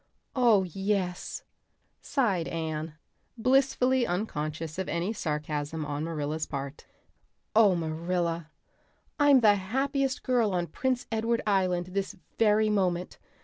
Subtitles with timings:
[0.35, 1.43] "Oh yes,"
[2.01, 2.95] sighed Anne,
[3.37, 6.87] blissfully unconscious of any sarcasm on Marilla's part.
[7.55, 8.49] "Oh Marilla,
[9.19, 13.19] I'm the happiest girl on Prince Edward Island this very moment.